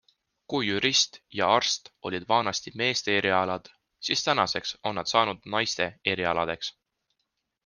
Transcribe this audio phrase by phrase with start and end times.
[0.51, 3.69] Kui jurist ja arst olid vanasti meeste erialad,
[4.09, 6.75] siis tänaseks on nad saanud naiste erialadeks.